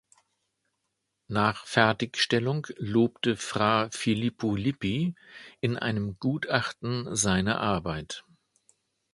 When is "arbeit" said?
7.59-8.23